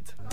[0.00, 0.30] Pride.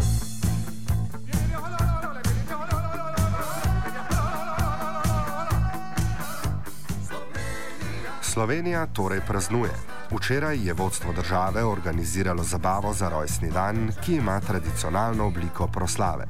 [8.22, 9.72] Slovenija torej praznuje.
[10.12, 16.26] Včeraj je vodstvo države organiziralo zabavo za rojstni dan, ki ima tradicionalno obliko proslave.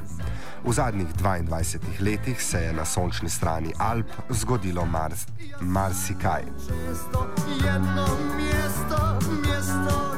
[0.65, 4.87] V zadnjih 22 letih se je na sončni strani Alp zgodilo
[5.61, 6.43] marsikaj.
[9.51, 10.16] Mars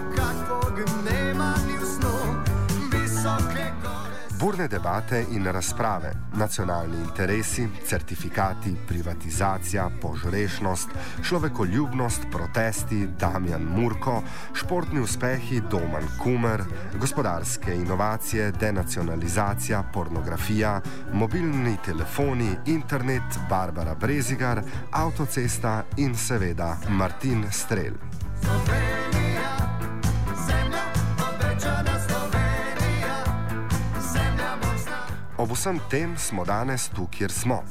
[4.40, 10.90] Burne debate in razprave, nacionalni interesi, certifikati, privatizacija, požrešnost,
[11.24, 16.64] človekoljubnost, protesti, Damjan Murko, športni uspehi, Doman Kumer,
[17.00, 20.82] gospodarske inovacije, denacionalizacija, pornografija,
[21.14, 27.94] mobilni telefoni, internet, Barbara Brezigar, avtocesta in seveda Martin Strel.
[28.42, 29.19] Slovenija.
[35.40, 37.64] Ob vsem tem smo danes tu, kjer smo.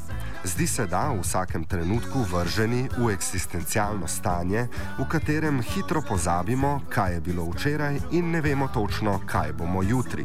[0.45, 7.15] Zdi se, da v vsakem trenutku vrženi v eksistencialno stanje, v katerem hitro pozabimo, kaj
[7.15, 10.25] je bilo včeraj in ne vemo točno, kaj bomo jutri.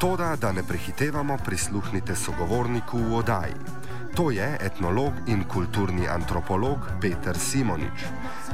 [0.00, 3.85] Toda, da ne prehitevamo, prisluhnite sogovorniku v oddaji.
[4.16, 7.98] To je etnolog in kulturni antropolog Peter Simonič.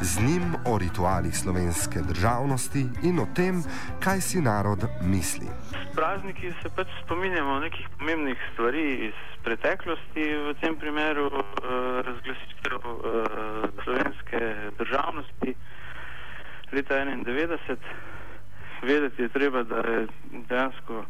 [0.03, 3.63] Z njim o ritualih slovenske državnosti in o tem,
[4.05, 5.47] kaj si narod misli.
[5.71, 11.47] S prazniki se pač spominjamo nekih pomembnih stvari iz preteklosti, v tem primeru uh,
[12.09, 13.01] razglasitev uh,
[13.85, 14.41] slovenske
[14.79, 15.55] državnosti
[16.73, 17.77] leta 1991.
[18.83, 20.07] Vedeti je treba, da je
[20.49, 21.05] dejansko.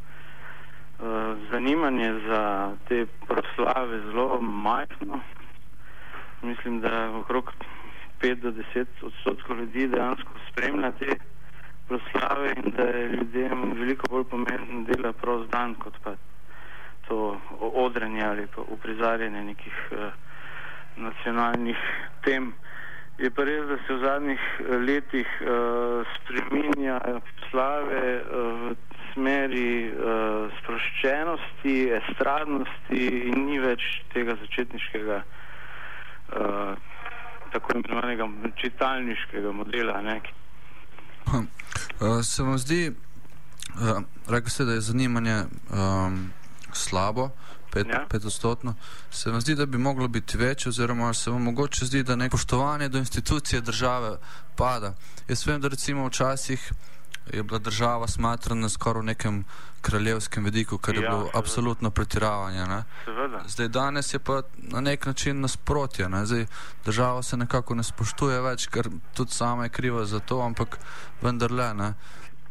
[1.03, 5.21] Eh, zanimanje za te proslave zelo majhno.
[6.43, 7.53] Mislim, da okrog
[8.21, 11.07] 5 do 10 odstotkov ljudi dejansko spremlja te
[11.89, 16.15] proslave in da je ljudem veliko bolj pomembno dela prost dan, kot pa
[17.09, 19.99] to odrenje ali pa uprizarjanje nekih uh,
[20.97, 21.79] nacionalnih
[22.25, 22.53] tem.
[23.23, 26.97] Je pa res, da se v zadnjih eh, letih uh, spreminja
[27.51, 28.75] slave uh, v
[29.13, 36.75] smeri uh, sproščenosti, estradnosti in ni več tega začetniškega, uh,
[37.55, 38.27] tako imenovanega
[38.59, 40.03] čitalniškega modela.
[41.31, 41.47] Uh,
[42.27, 46.33] se vam zdi, uh, rekel ste, da je zanimanje um,
[46.75, 47.31] slabo,
[47.73, 48.05] pet, ja.
[48.09, 48.75] petostotno,
[49.11, 52.37] se vam zdi, da bi moglo biti več, oziroma se vam mogoče zdi, da neko
[52.37, 54.19] poštovanje do institucije države
[54.57, 54.95] pada.
[55.29, 56.73] Jaz vem, da recimo včasih
[57.33, 59.45] je bila država smatrana skoraj v nekem
[59.81, 62.67] kraljevskem vidiku, kar je ja, bilo absolutno pretiravanje.
[63.47, 66.09] Zdaj, danes je pa na nek način nasprotje.
[66.09, 66.27] Ne?
[66.27, 66.47] Zdaj,
[66.85, 70.79] država se nekako ne spoštuje več, ker tudi sama je kriva za to, ampak
[71.23, 71.75] vendarle.
[71.75, 71.95] Ne?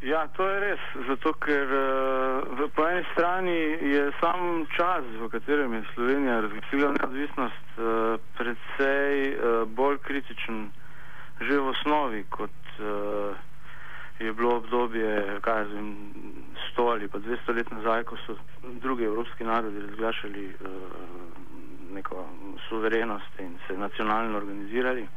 [0.01, 5.75] Ja, to je res, zato ker uh, po eni strani je sam čas, v katerem
[5.77, 10.71] je Slovenija razglasila neodvisnost, uh, predvsej uh, bolj kritičen
[11.41, 13.37] že v osnovi kot uh,
[14.19, 15.93] je bilo obdobje, kaj zvem,
[16.71, 18.37] sto ali pa dvesto let nazaj, ko so
[18.81, 20.69] drugi evropski narodi razglašali uh,
[21.93, 22.25] neko
[22.69, 25.07] suverenost in se nacionalno organizirali.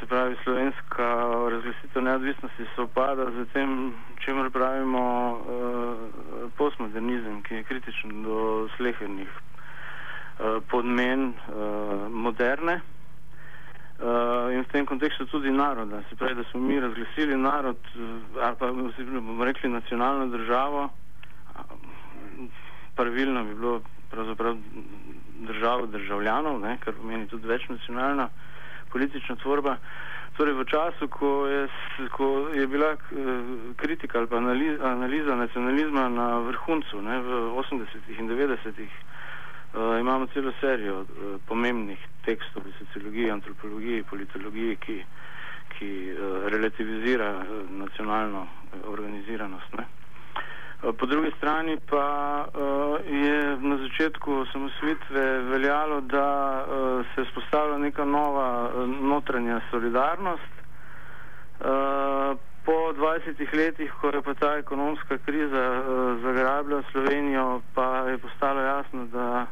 [0.00, 1.04] Se pravi, slovenska
[1.50, 3.94] razglasitev neodvisnosti se opada z tem,
[4.24, 12.80] čemer pravimo uh, postmodernizem, ki je kritičen do slehernih uh, podmen uh, moderne.
[13.94, 16.02] Uh, in v tem kontekstu tudi naroda.
[16.10, 17.80] Se pravi, da smo mi razglasili narod,
[18.42, 20.88] ali pa bomo rekli nacionalno državo,
[22.94, 23.80] pravilno bi bilo
[24.10, 24.56] pravzaprav
[25.48, 28.28] državo državljanov, ne, kar pomeni tudi večnacionalna
[28.94, 29.76] politična tvorba.
[30.38, 31.66] Torej v času, ko je,
[32.14, 33.00] ko je bila uh,
[33.76, 38.94] kritika ali pa analiza, analiza nacionalizma na vrhuncu, ne, v 80-ih in 90-ih,
[39.74, 41.06] Uh, imamo celo serijo uh,
[41.50, 44.98] pomembnih tekstov v sociologiji, antropologiji, politologiji, ki,
[45.74, 48.46] ki uh, relativizira uh, nacionalno
[48.86, 49.74] organiziranost.
[49.74, 49.84] Ne?
[50.92, 56.28] Po drugi strani pa uh, je na začetku osamosvitve veljalo, da
[56.68, 60.52] uh, se vzpostavlja neka nova uh, notranja solidarnost.
[61.60, 68.18] Uh, po 20 letih, ko je pa ta ekonomska kriza uh, zagrabila Slovenijo, pa je
[68.18, 69.46] postalo jasno, da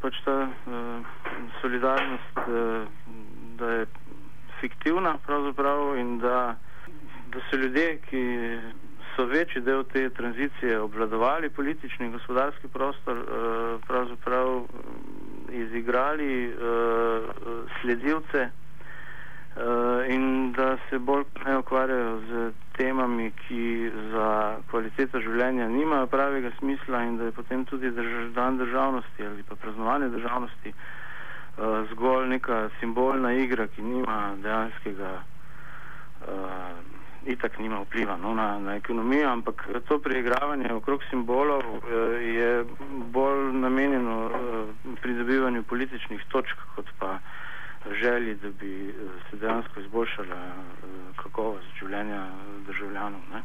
[0.00, 1.06] pač ta uh,
[1.60, 2.84] solidarnost, uh,
[3.56, 3.86] da je
[4.60, 6.56] fiktivna pravzaprav in da,
[7.32, 8.24] da so ljudje, ki
[9.18, 14.62] so večji del te tranzicije obvladovali politični in gospodarski prostor, uh, pravzaprav
[15.52, 16.54] izigrali uh,
[17.80, 18.50] sledilce
[20.08, 27.00] in da se bolj ne ukvarjajo z temami, ki za kvaliteto življenja nimajo pravega smisla
[27.02, 30.72] in da je potem tudi drž dan državnosti ali pa praznovanje državnosti
[31.90, 36.87] zgolj neka simbolna igra, ki nima dejanskega, uh,
[37.26, 41.82] itak nima vpliva no, na, na ekonomijo, ampak to preigravanje okrog simbolov uh,
[42.22, 44.32] je bolj namenjeno uh,
[45.02, 47.18] pridobivanju političnih točk, kot pa
[48.00, 48.94] želji, da bi
[49.30, 52.26] se dejansko izboljšala uh, kakovost življenja
[52.66, 53.20] državljanov.
[53.32, 53.42] Ne.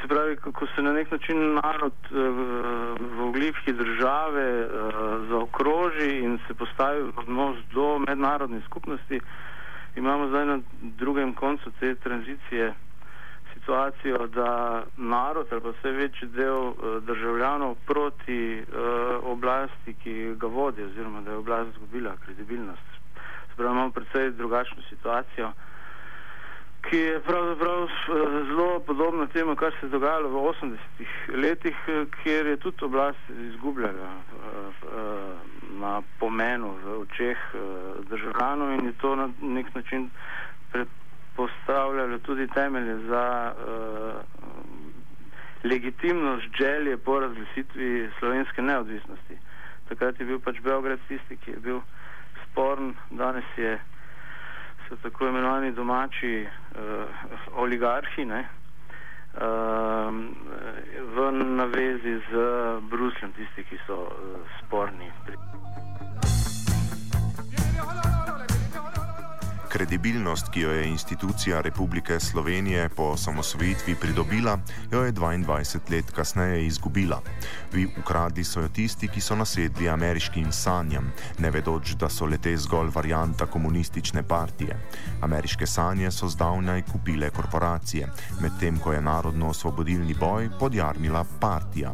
[0.00, 2.16] Se pravi, kako se na nek način narod uh,
[3.00, 4.70] v obliki države uh,
[5.28, 9.20] zaokroži in se postavi v odnos do mednarodne skupnosti,
[9.96, 12.74] imamo zdaj na drugem koncu te tranzicije
[13.66, 18.66] situacijo, da narod ali pa vse večji del uh, državljanov proti uh,
[19.22, 22.90] oblasti, ki ga vodi, oziroma da je oblast izgubila kredibilnost.
[23.48, 25.52] Se pravi, imamo predvsej drugačno situacijo
[26.90, 27.88] ki je pravzaprav eh,
[28.46, 33.18] zelo podobna temu, kar se je dogajalo v 80-ih letih, eh, kjer je tudi oblast
[33.30, 34.86] izgubljala eh,
[35.80, 37.38] na pomenu v očeh
[38.10, 40.10] državljanov in je to na nek način
[41.36, 43.52] predpostavljalo tudi temelje za
[45.64, 49.38] legitimnost želje po razglasitvi slovenske neodvisnosti.
[49.88, 51.80] Takrat je bil pač Beograd tisti, ki je bil
[52.44, 53.80] sporn, danes je
[54.88, 57.04] so tako imenovani domači uh,
[57.56, 58.48] oligarhi ne,
[59.34, 59.40] uh,
[61.14, 62.32] v navezi z
[62.90, 64.10] Brusljem, tisti, ki so uh,
[64.60, 65.10] sporni.
[69.76, 74.58] Kredibilnost, ki jo je institucija Republike Slovenije po osamosvojitvi pridobila,
[74.92, 77.20] jo je 22 let kasneje izgubila.
[77.72, 82.56] Vi ukradi so jo tisti, ki so nasedli ameriškim sanjam, ne vedoč, da so lete
[82.56, 84.78] zgolj varijanta komunistične partije.
[85.20, 88.08] Ameriške sanje so zdavnaj kupile korporacije,
[88.40, 91.92] medtem ko je narodno-osvobodilni boj podjarmila partija.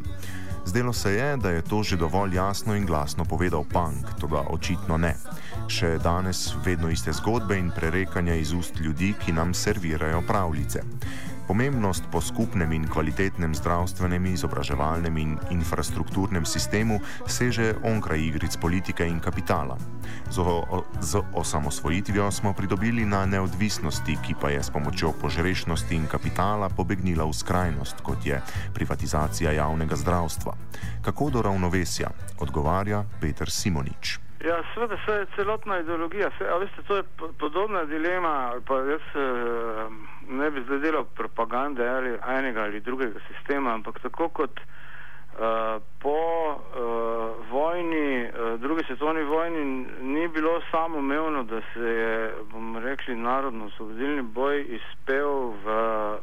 [0.65, 4.97] Zdelo se je, da je to že dovolj jasno in glasno povedal Punk, toda očitno
[4.97, 5.17] ne.
[5.69, 10.83] Še danes vedno iste zgodbe in prerekanja iz ust ljudi, ki nam servirajo pravljice.
[11.53, 16.97] Pomembnost po skupnem in kvalitetnem zdravstvenem, izobraževalnem in infrastrukturnem sistemu
[17.29, 19.77] seže onkraj igric politike in kapitala.
[20.33, 26.09] Z, o, z osamosvojitvijo smo pridobili na neodvisnosti, ki pa je s pomočjo požrešnosti in
[26.09, 28.41] kapitala pobegnila v skrajnost, kot je
[28.73, 30.57] privatizacija javnega zdravstva.
[31.05, 34.17] Kako do ravnovesja, odgovarja Peter Simonič.
[34.41, 37.05] Ja, seveda se je celotna ideologija, se, veste, to je
[37.37, 43.75] podobna dilema, pa jaz eh, ne bi zdaj delal propagande ali enega ali drugega sistema,
[43.75, 46.19] ampak tako kot eh, po
[46.53, 46.81] eh,
[47.51, 54.61] vojni, eh, drugi svetovni vojni, ni bilo samoumevno, da se je, bomo rekli, narodno-osvobodilni boj
[54.61, 56.19] izpel v eh,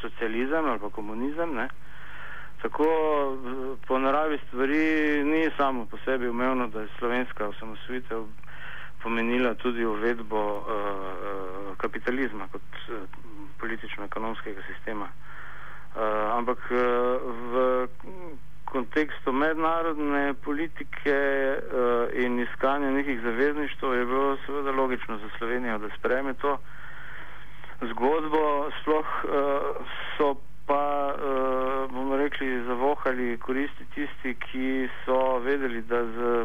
[0.00, 1.54] socializem ali pa komunizem.
[1.54, 1.68] Ne?
[2.62, 2.84] Tako
[3.86, 8.24] po naravi stvari ni samo po sebi umevno, da je slovenska osamosvojitev
[9.02, 13.02] pomenila tudi uvedbo uh, kapitalizma kot uh,
[13.60, 15.08] politično-ekonomskega sistema.
[15.08, 16.78] Uh, ampak uh,
[17.52, 17.86] v
[18.64, 21.16] kontekstu mednarodne politike
[21.56, 26.58] uh, in iskanja nekih zavezništv je bilo seveda logično za Slovenijo, da spreme to
[27.80, 28.70] zgodbo.
[28.82, 29.32] Sploh uh,
[30.16, 30.34] so
[30.66, 36.44] pa, uh, bomo rekli, zavohali koristi tisti, ki so vedeli, da z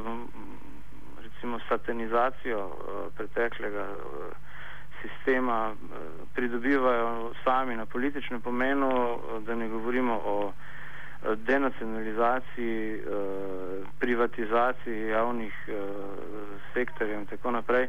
[1.43, 2.73] recimo satanizacijo uh,
[3.17, 4.31] preteklega uh,
[5.01, 5.77] sistema uh,
[6.33, 10.53] pridobivajo sami na političnem pomenu, da ne govorimo o
[11.35, 13.01] denacionalizaciji,
[13.99, 15.53] privatizaciji javnih
[16.73, 17.87] sektorjev in tako naprej.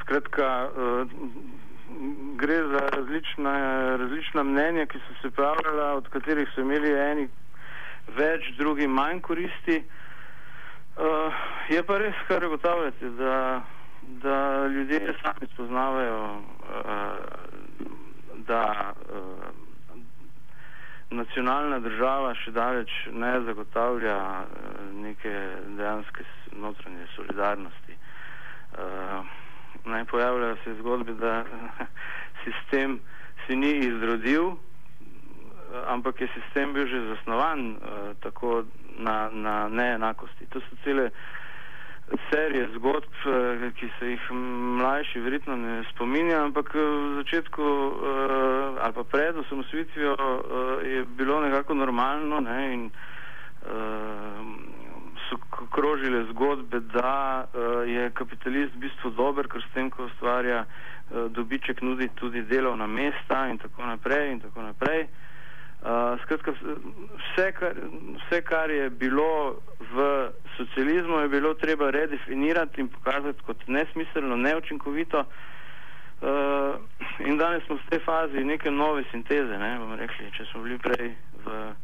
[0.00, 0.68] Skratka,
[2.36, 3.54] gre za različna,
[3.96, 7.28] različna mnenja, ki so se pravljala, od katerih so imeli eni
[8.16, 9.76] več, drugi manj koristi.
[9.76, 10.05] Uh,
[11.68, 13.62] je pa res, kar ugotavljate, da,
[14.02, 16.40] da ljudje sami spoznavajo, uh,
[18.46, 19.44] da uh,
[21.10, 24.46] nacionalna država še daleč ne zagotavlja uh,
[25.02, 25.34] neke
[25.76, 27.98] dejanske notranje solidarnosti.
[28.78, 29.26] Uh,
[29.84, 31.44] ne pojavljajo se zgodbe, da
[32.44, 33.00] sistem
[33.46, 34.54] se ni izrodil,
[35.86, 37.78] ampak je sistem bil že zasnovan uh,
[38.22, 38.64] tako
[38.98, 40.46] na, na neenakosti.
[40.50, 41.10] To so cele
[42.30, 44.30] serije zgodb, uh, ki se jih
[44.78, 50.16] mlajši verjetno ne spominja, ampak eh, v začetku uh, ali pa pred osamosvitvijo
[50.84, 52.90] je bilo nekako normalno ne, in
[55.28, 55.36] so
[55.74, 57.46] krožile zgodbe, da
[57.86, 60.64] je kapitalist v bistvu dober, ker s tem, ko ustvarja
[61.10, 64.30] dobiček, nudi tudi delovna mesta in tako naprej.
[64.32, 65.02] In tako naprej.
[65.02, 65.08] Uh,
[66.22, 67.74] skratka, vse kar,
[68.16, 69.60] vse, kar je bilo
[69.92, 75.24] v socializmu, je bilo treba redefinirati in pokazati kot nesmiselno, neučinkovito.
[76.16, 76.80] Uh,
[77.18, 79.58] in danes smo v tej fazi neke nove sinteze.
[79.58, 81.12] Ne, rekli, če smo bili prej
[81.44, 81.76] v uh,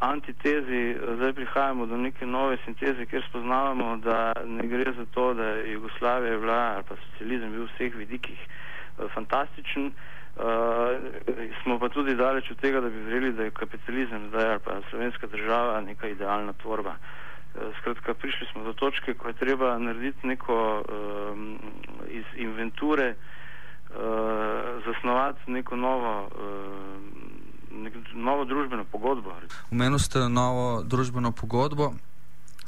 [0.00, 5.44] antitezi, zdaj prihajamo do neke nove sinteze, kjer spoznavamo, da ne gre za to, da
[5.44, 8.69] je Jugoslavija bila ali pa socializem bil v vseh vidikih uh,
[9.14, 9.86] fantastičen.
[9.86, 10.44] Uh,
[11.62, 14.80] smo pa tudi daleč od tega, da bi verjeli, da je kapitalizem zdaj ali pa
[14.90, 16.90] slovenska država neka idealna tvorba.
[16.90, 21.58] Uh, skratka, prišli smo do točke, ko je treba narediti neko um,
[22.08, 23.96] iz inventure, uh,
[24.86, 27.30] zasnovati neko novo uh,
[28.14, 29.34] novo družbeno pogodbo.
[29.70, 31.92] Umenili ste novo družbeno pogodbo.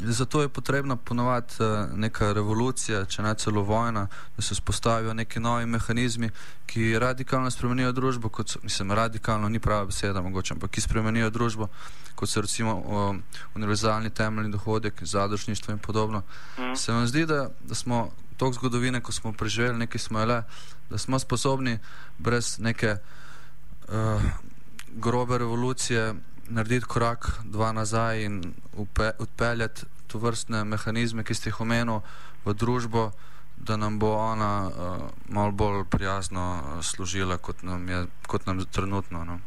[0.00, 4.06] Zato je potrebna ponovati eh, neka revolucija, če ne celo vojna,
[4.36, 6.30] da se spostavijo neki novi mehanizmi,
[6.66, 11.30] ki radikalno spremenijo družbo, kot so, mislim, radikalno ni prava beseda, mogoče, ampak ki spremenijo
[11.30, 11.68] družbo,
[12.14, 13.14] kot so recimo o,
[13.54, 16.22] univerzalni temeljni dohodek, zadružništvo in podobno.
[16.58, 16.74] Mm.
[16.76, 20.42] Se vam zdi, da, da smo tok zgodovine, ko smo preživeli nekaj smele,
[20.90, 21.78] da smo sposobni
[22.18, 22.96] brez neke
[23.88, 24.22] uh,
[24.96, 26.14] grobe revolucije
[26.48, 28.54] narediti korak dva nazaj in
[29.18, 32.00] odpeljati to vrstne mehanizme, ki ste jih omenili
[32.44, 33.10] v družbo,
[33.56, 34.72] da nam bo ona uh,
[35.28, 39.24] malo bolj prijazno uh, služila, kot nam je kot nam trenutno.
[39.24, 39.38] No?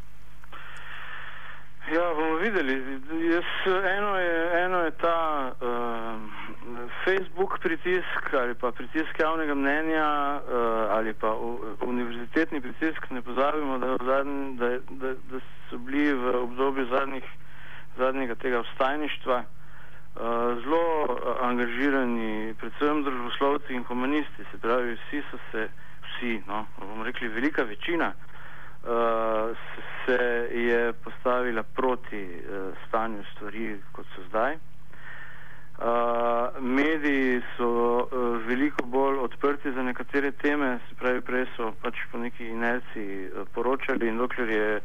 [1.92, 2.74] Ja, bomo videli.
[3.30, 3.44] Jaz,
[3.98, 5.68] eno, je, eno je ta uh,
[7.06, 10.06] Facebook pritisk ali pa pritisk javnega mnenja
[10.40, 11.30] uh, ali pa
[11.80, 13.10] univerzitetni pritisk.
[13.10, 17.24] Ne pozabimo, da, zadnj, da, da, da so bili v obdobju zadnjih,
[17.98, 20.22] zadnjega tega vstajništva uh,
[20.62, 24.50] zelo angažirani, predvsem družboslovci in humanisti.
[24.50, 25.68] Se pravi, vsi so se,
[26.02, 29.56] vsi, no, bomo rekli, velika večina uh,
[30.04, 34.58] se je postavila proti uh, stanju stvari, kot so zdaj.
[35.76, 41.98] Uh, mediji so uh, veliko bolj odprti za nekatere teme, se pravi, prej so pač
[42.12, 44.80] po neki inerciji uh, poročali in dokler je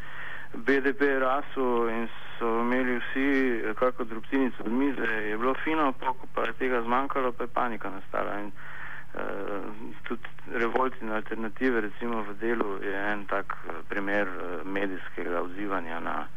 [0.54, 5.94] BDP rasel in so imeli vsi kako drobtinico od mize, je bilo fino,
[6.36, 8.40] pa je tega zmanjkalo, pa je panika nastala.
[8.40, 8.52] In,
[9.16, 9.72] uh,
[10.04, 13.56] tudi revolt in alternative, recimo v delu, je en tak
[13.88, 16.28] primer uh, medijskega odzivanja na,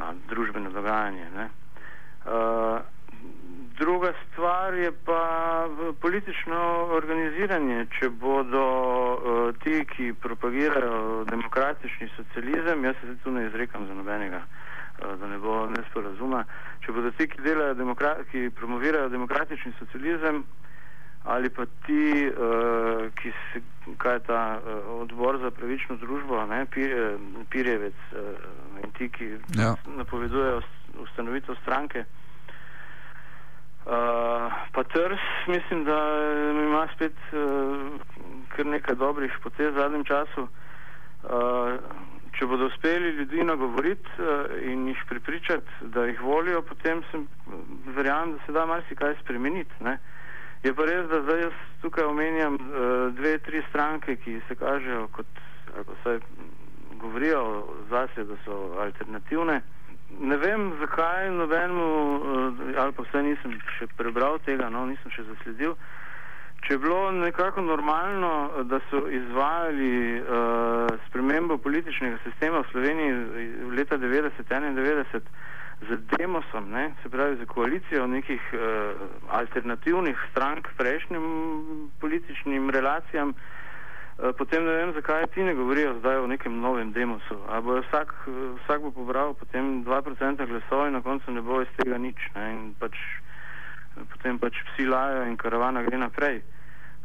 [0.00, 1.28] na družbeno dogajanje.
[2.24, 2.80] Uh,
[3.78, 5.22] druga stvar je pa
[6.00, 7.86] politično organiziranje.
[7.98, 14.42] Če bodo uh, ti, ki propagirajo demokratični socializem, jaz se tu ne izrekam za nobenega,
[14.42, 16.44] uh, da ne bo nesporazuma,
[16.84, 17.96] če bodo ti, ki, delajo,
[18.30, 20.44] ki promovirajo demokratični socializem,
[21.24, 23.62] ali pa ti, uh, ki se,
[23.98, 26.96] kaj je ta uh, odbor za pravično družbo, ne, pir,
[27.50, 28.50] Pirjevec uh,
[28.84, 29.74] in ti, ki ja.
[29.86, 30.60] napovedujejo
[31.04, 32.04] ustanovitev stranke.
[32.06, 32.21] Uh,
[33.84, 35.98] pa Trs, mislim, da
[36.52, 38.00] ima spet uh,
[38.56, 40.46] kar nekaj dobrih potez v zadnjem času.
[41.22, 41.78] Uh,
[42.38, 47.28] če bodo uspeli ljudi nagovoriti uh, in jih pripričati, da jih volijo, potem sem
[47.96, 49.74] verjamem, da se da marsikaj spremeniti.
[49.80, 49.98] Uh,
[50.62, 55.08] Je pa res, da zdaj jaz tukaj omenjam uh, dve, tri stranke, ki se kažejo
[55.16, 55.40] kot,
[55.80, 56.18] ako se
[57.00, 57.40] govorijo
[57.90, 59.60] zase, da so alternativne.
[60.20, 65.24] Ne vem, zakaj nobenemu, uh, ali pa vse nisem še prebral tega, no, nisem še
[65.28, 65.76] zasledil.
[66.62, 73.16] Če je bilo nekako normalno, da so izvajali uh, spremembo političnega sistema v Sloveniji
[73.66, 75.32] v leta 90-91,
[75.82, 79.02] z demosom, ne, se pravi za koalicijo nekih uh,
[79.40, 81.26] alternativnih strank prejšnjim
[81.98, 83.61] političnim relacijam, uh,
[84.38, 87.38] potem ne vem, zakaj ti ne govorijo zdaj o nekem novem demosu.
[87.62, 88.12] Bo vsak,
[88.62, 92.18] vsak bo pobral potem 2% glasov in na koncu ne bo iz tega nič.
[92.34, 92.98] Ne, in pač,
[94.14, 96.42] potem pač psi lajo in karavana gre naprej.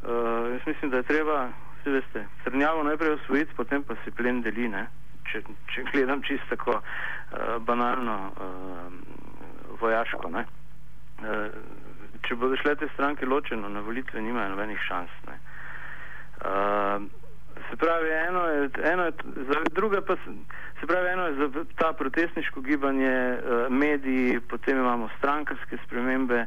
[0.04, 1.50] Uh, jaz mislim, da je treba,
[1.80, 4.70] vsi veste, srnjavo najprej osvojiti, potem pa si plen deli.
[4.70, 4.88] Ne
[5.32, 5.42] če,
[5.74, 10.32] če gledam čisto tako uh, banalno, uh, vojaško.
[10.34, 10.46] Ne?
[11.22, 11.58] Uh,
[12.28, 15.14] če bodo šle te stranke ločeno na volitve, nimajo nobenih šans.
[16.38, 17.04] Uh,
[17.70, 20.32] se pravi, eno je, eno je za, druga pa se,
[20.80, 26.46] se pravi, eno je za ta protestniško gibanje, uh, mediji, potem imamo strankarske spremembe.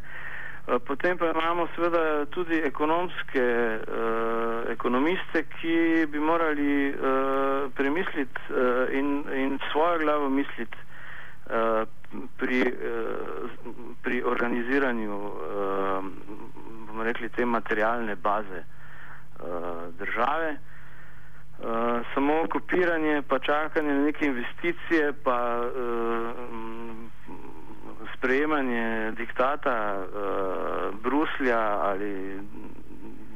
[0.66, 8.94] Uh, potem pa imamo seveda tudi ekonomske uh, ekonomiste, ki bi morali uh, premisliti uh,
[8.94, 10.76] in, in svojo glavo misliti,
[12.36, 12.74] pri,
[14.02, 15.16] pri organiziranju,
[16.86, 18.62] bomo rekli, te materialne baze
[19.98, 20.56] države.
[22.14, 25.60] Samo kopiranje, pa čakanje na neke investicije, pa
[28.14, 30.06] sprejemanje diktata
[31.02, 32.40] Bruslja ali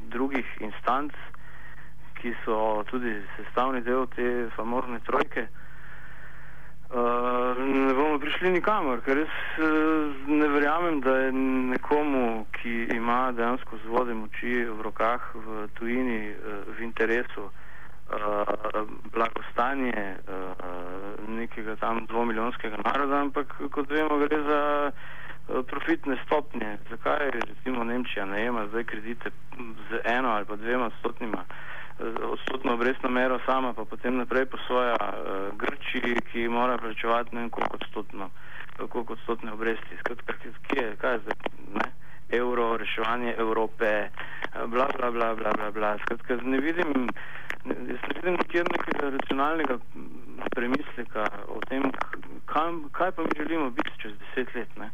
[0.07, 1.13] drugih instanc,
[2.13, 5.47] ki so tudi sestavni del te famozne trojke,
[6.89, 11.31] uh, ne bomo prišli nikamor, ker res uh, ne verjamem, da je
[11.73, 17.51] nekomu, ki ima dejansko zvode moči v rokah v tujini, uh, v interesu
[19.11, 20.17] blagostanje
[21.25, 24.59] nekega tam dvomiljonskega naroda, ampak kot vemo, gre za
[25.65, 26.77] profitne stopnje.
[26.89, 29.31] Zakaj recimo Nemčija najema zdaj kredite
[29.89, 31.45] z eno ali pa dvema stotnima?
[31.99, 37.49] Odstotno obrestno mero sama, pa potem naprej posoja uh, Grčiji, ki mora plačevati ne vem
[37.49, 38.29] koliko odstotno,
[38.89, 39.97] koliko odstotne obresti.
[39.99, 40.33] Skratka,
[40.67, 41.35] kje je, kaj je zdaj,
[41.73, 41.91] ne?
[42.29, 44.09] Euro, reševanje Evrope,
[44.67, 45.97] bla, bla, bla, bla, bla, bla.
[45.97, 47.07] Skratka, ne vidim,
[47.65, 49.77] jaz ne vidim nikjer nekega racionalnega
[50.55, 51.83] premisleka o tem,
[52.45, 54.89] kam, kaj pa mi želimo biti čez deset let, ne?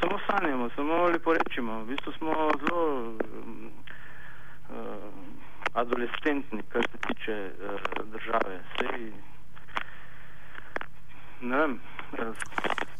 [0.00, 1.80] Samo sanjamo, samo lepo rečemo.
[1.82, 3.14] V bistvu smo zelo
[4.68, 5.25] uh,
[5.76, 7.80] adolescentni, kar se tiče uh,
[8.12, 8.60] države.
[8.78, 9.12] Sej,
[11.40, 11.80] ne vem,
[12.12, 12.34] uh,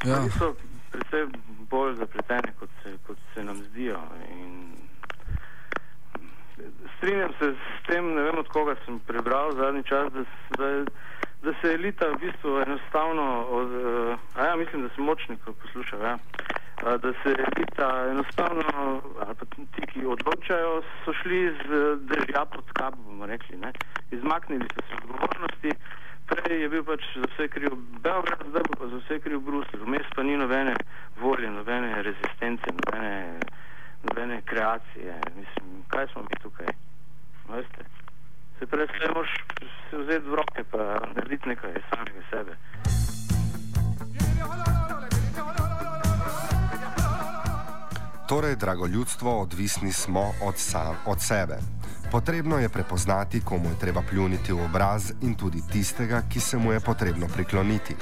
[0.05, 0.17] ja.
[0.39, 0.55] so
[0.91, 1.27] predvsej
[1.71, 4.01] bolj zapletene, kot se, kot se nam zdijo.
[4.31, 4.73] In
[6.97, 10.25] strinjam se s tem, ne vem od koga sem prebral zadnji čas, da,
[10.59, 10.85] da,
[11.43, 16.01] da se elita v bistvu enostavno, od, uh, a ja, mislim, da sem močnik poslušal,
[16.03, 16.19] ja.
[16.83, 19.67] Uh, da se elita enostavno, ali pa ti,
[20.07, 23.73] ki odločajo, so šli z držja pod kap, bomo rekli, ne?
[24.11, 25.71] izmaknili so se odgovornosti.
[26.27, 29.83] Prej je bil pač za vse kriv Beograd, zdaj pa za vse kriv Bruselj.
[29.83, 30.75] Vmes pa ni nobene
[31.21, 33.39] volje, nobene rezistence, nobene,
[34.03, 35.21] nobene kreacije.
[35.37, 36.71] Mislim, kaj smo mi tukaj?
[37.51, 37.87] Veste?
[38.59, 39.35] Se prej se moraš
[39.91, 40.83] se vzeti v roke pa
[41.15, 42.57] narediti nekaj samega sebe.
[48.27, 51.59] Torej, drago ljudstvo, odvisni smo od, sam, od sebe.
[52.11, 56.73] Potrebno je prepoznati, komu je treba pljuniti v obraz in tudi tistega, ki se mu
[56.73, 57.97] je potrebno prikloniti.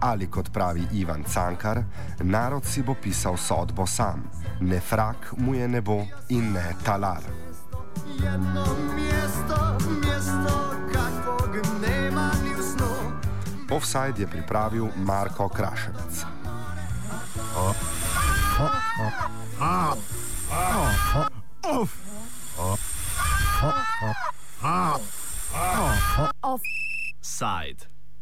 [0.00, 1.82] Ali kot pravi Ivan Cankar,
[2.20, 7.22] narod si bo pisal sodbo sam, ne frak mu je nebo in ne talar.
[13.70, 16.24] Offside je pripravil Marko Kraševec.
[17.56, 17.74] Oh.
[18.60, 18.70] Oh.
[19.00, 19.37] Oh.
[26.42, 27.86] Offside.